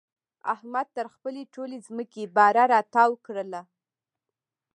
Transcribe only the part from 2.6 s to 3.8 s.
را تاو کړله.